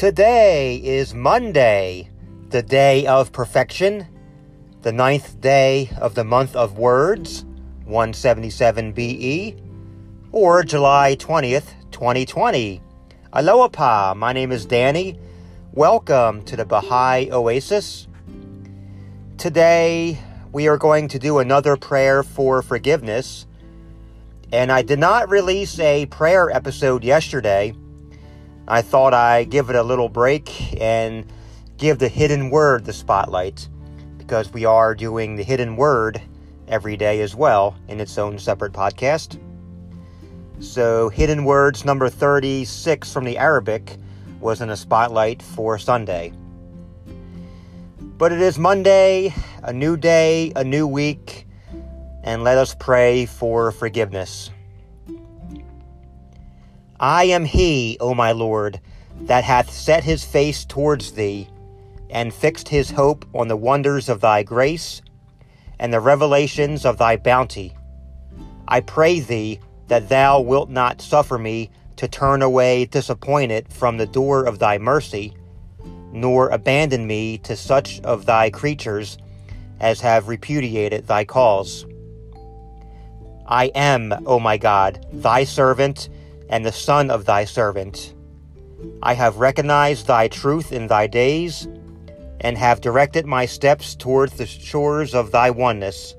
[0.00, 2.08] Today is Monday,
[2.48, 4.06] the day of perfection,
[4.80, 7.44] the ninth day of the month of words,
[7.84, 9.56] 177 BE,
[10.32, 12.80] or July 20th, 2020.
[13.34, 15.18] Aloha, my name is Danny.
[15.74, 18.08] Welcome to the Baha'i Oasis.
[19.36, 20.18] Today,
[20.50, 23.46] we are going to do another prayer for forgiveness.
[24.50, 27.74] And I did not release a prayer episode yesterday.
[28.70, 31.26] I thought I'd give it a little break and
[31.76, 33.68] give the hidden word the spotlight
[34.16, 36.22] because we are doing the hidden word
[36.68, 39.40] every day as well in its own separate podcast.
[40.60, 43.96] So, Hidden Words number 36 from the Arabic
[44.38, 46.32] was in a spotlight for Sunday.
[47.98, 51.48] But it is Monday, a new day, a new week,
[52.22, 54.52] and let us pray for forgiveness.
[57.00, 58.78] I am he, O my Lord,
[59.22, 61.48] that hath set his face towards thee,
[62.10, 65.00] and fixed his hope on the wonders of thy grace
[65.78, 67.74] and the revelations of thy bounty.
[68.68, 74.06] I pray thee that thou wilt not suffer me to turn away disappointed from the
[74.06, 75.32] door of thy mercy,
[76.12, 79.16] nor abandon me to such of thy creatures
[79.80, 81.86] as have repudiated thy cause.
[83.46, 86.10] I am, O my God, thy servant
[86.50, 88.14] and the son of thy servant.
[89.02, 91.66] I have recognized thy truth in thy days,
[92.40, 96.14] and have directed my steps towards the shores of thy oneness,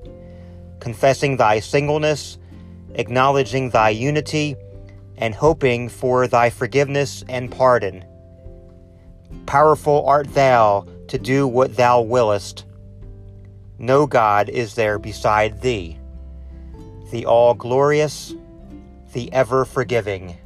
[0.80, 2.38] confessing thy singleness
[2.94, 4.56] acknowledging thy unity,
[5.16, 8.04] and hoping for thy forgiveness and pardon.
[9.46, 12.64] Powerful art thou to do what thou willest.
[13.78, 15.98] No God is there beside thee,
[17.10, 18.34] the all glorious,
[19.12, 20.36] the ever forgiving.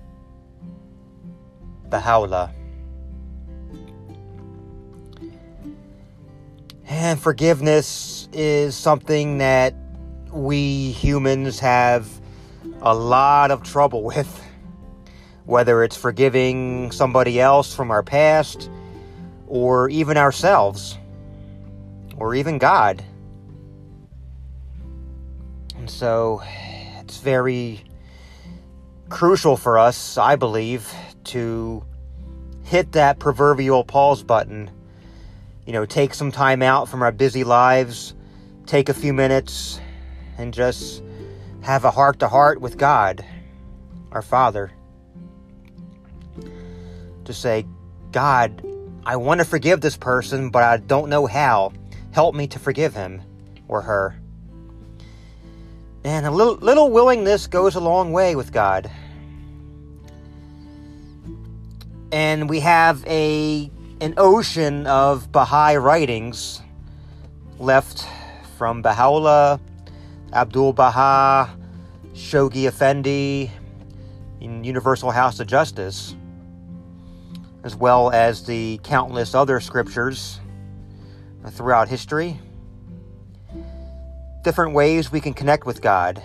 [1.88, 2.52] Baha'u'llah.
[6.88, 9.74] And forgiveness is something that
[10.32, 12.08] we humans have
[12.82, 14.42] a lot of trouble with.
[15.44, 18.68] Whether it's forgiving somebody else from our past,
[19.46, 20.98] or even ourselves,
[22.16, 23.04] or even God.
[25.76, 26.42] And so
[26.98, 27.84] it's very
[29.08, 30.92] crucial for us, I believe,
[31.24, 31.84] to
[32.64, 34.70] hit that proverbial pause button.
[35.66, 38.14] You know, take some time out from our busy lives,
[38.66, 39.80] take a few minutes,
[40.38, 41.02] and just
[41.62, 43.24] have a heart to heart with God,
[44.12, 44.70] our Father,
[47.24, 47.66] to say,
[48.12, 48.64] God,
[49.04, 51.72] I want to forgive this person, but I don't know how.
[52.12, 53.22] Help me to forgive him
[53.68, 54.18] or her.
[56.06, 58.88] And a little, little willingness goes a long way with God.
[62.12, 63.68] And we have a
[64.00, 66.62] an ocean of Baha'i writings
[67.58, 68.06] left
[68.56, 69.58] from Baha'u'llah
[70.32, 71.50] Abdul Baha,
[72.12, 73.50] Shoghi Effendi,
[74.40, 76.14] in Universal House of Justice,
[77.64, 80.38] as well as the countless other scriptures
[81.50, 82.38] throughout history.
[84.46, 86.22] Different ways we can connect with God.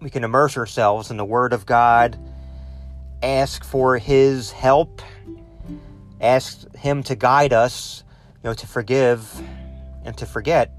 [0.00, 2.18] We can immerse ourselves in the Word of God,
[3.22, 5.02] ask for His help,
[6.18, 8.04] ask Him to guide us,
[8.42, 9.30] you know, to forgive
[10.06, 10.72] and to forget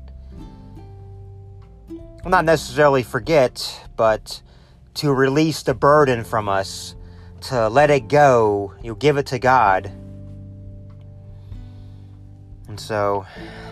[2.25, 4.41] well, not necessarily forget, but
[4.95, 6.95] to release the burden from us,
[7.41, 9.91] to let it go, you give it to God.
[12.67, 13.27] And so,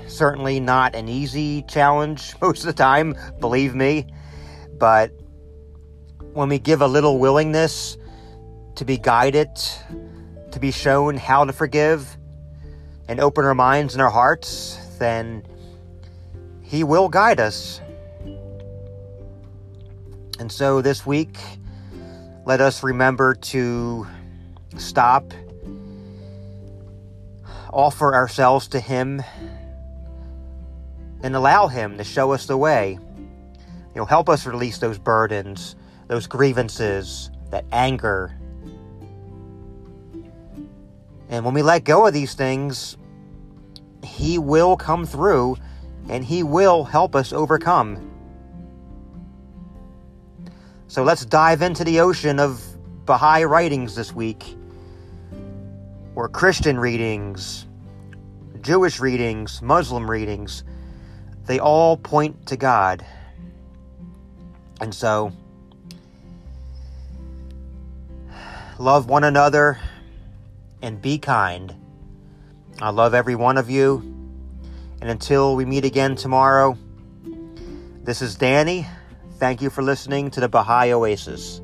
[0.08, 4.08] certainly not an easy challenge most of the time, believe me.
[4.78, 5.12] But
[6.34, 7.98] when we give a little willingness
[8.76, 9.50] to be guided,
[10.52, 12.18] to be shown how to forgive,
[13.08, 15.46] and open our minds and our hearts, then
[16.62, 17.82] He will guide us.
[20.40, 21.38] And so this week,
[22.46, 24.08] let us remember to
[24.78, 25.34] stop,
[27.72, 29.22] offer ourselves to Him,
[31.24, 33.00] and allow Him to show us the way.
[33.00, 35.76] You know, help us release those burdens,
[36.08, 38.38] those grievances, that anger.
[41.30, 42.98] And when we let go of these things,
[44.04, 45.58] He will come through
[46.10, 48.12] and He will help us overcome.
[50.88, 52.62] So let's dive into the ocean of
[53.06, 54.56] Baha'i writings this week,
[56.16, 57.66] or Christian readings,
[58.62, 60.64] Jewish readings, Muslim readings.
[61.46, 63.06] They all point to God.
[64.80, 65.32] And so,
[68.80, 69.80] love one another,
[70.82, 71.74] and be kind.
[72.82, 74.00] I love every one of you.
[75.02, 76.78] And until we meet again tomorrow,
[78.04, 78.88] this is Danny.
[79.38, 81.62] Thank you for listening to the Baha'i Oasis.